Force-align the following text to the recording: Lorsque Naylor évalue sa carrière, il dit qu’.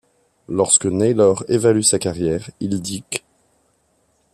Lorsque 0.49 0.87
Naylor 0.87 1.43
évalue 1.47 1.81
sa 1.81 1.99
carrière, 1.99 2.49
il 2.59 2.81
dit 2.81 3.03
qu’. 3.07 3.21